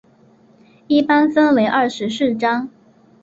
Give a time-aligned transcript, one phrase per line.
[0.87, 2.69] 一般分为二十四章。